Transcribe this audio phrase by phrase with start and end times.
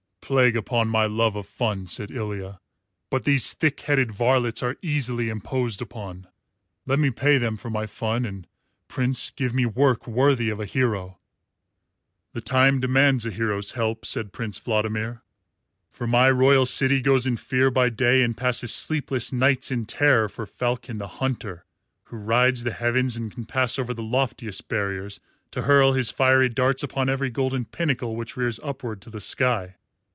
[0.23, 2.61] "Plague upon my love of fun," said Ilya,
[3.09, 6.25] "but these thick headed varlets are easily imposed upon.
[6.85, 8.47] Let me pay them for my fun and,
[8.87, 11.19] Prince, give me work worthy of a hero."
[12.31, 15.21] "The time demands a hero's help," said Prince Vladimir,
[15.89, 20.29] "for my royal city goes in fear by day and passes sleepless nights in terror
[20.29, 21.65] for Falcon the Hunter,
[22.05, 26.47] who rides the heavens and can pass over the loftiest barriers to hurl his fiery
[26.47, 29.75] darts upon every golden pinnacle which rears upward to the sky.